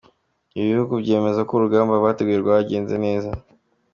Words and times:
Ibi 0.57 0.67
bihugu 0.71 0.93
byemeza 1.03 1.41
ko 1.47 1.51
urugamba 1.57 2.03
bateguye 2.05 2.37
rwagenze 2.43 2.95
neza. 3.05 3.29